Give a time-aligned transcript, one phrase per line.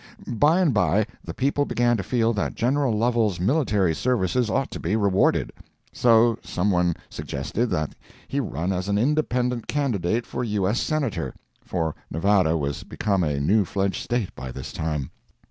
[0.25, 4.79] By and by the people began to feel that General Lovel's military services ought to
[4.79, 5.51] be rewarded.
[5.93, 7.93] So some one suggested that
[8.27, 10.67] he run as an independent candidate for U.
[10.67, 10.81] S.
[10.81, 15.11] Senator (for Nevada was become a new fledged State by this time).